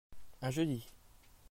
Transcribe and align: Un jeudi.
Un 0.41 0.49
jeudi. 0.49 0.87